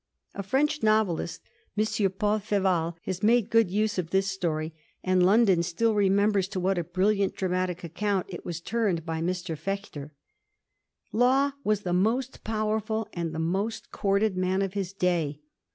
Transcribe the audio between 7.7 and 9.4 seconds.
account it was turned by